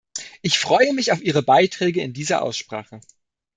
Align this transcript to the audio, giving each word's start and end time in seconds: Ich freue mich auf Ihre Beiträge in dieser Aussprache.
Ich 0.41 0.57
freue 0.57 0.93
mich 0.93 1.11
auf 1.11 1.21
Ihre 1.21 1.43
Beiträge 1.43 2.01
in 2.01 2.11
dieser 2.11 2.41
Aussprache. 2.41 3.01